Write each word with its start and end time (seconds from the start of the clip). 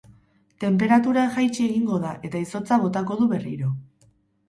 Tenperatura 0.63 1.27
jaitsi 1.35 1.67
egingo 1.67 2.01
da 2.07 2.17
eta 2.31 2.45
izotza 2.49 2.83
botako 2.89 3.23
du 3.25 3.33
berriro. 3.37 3.75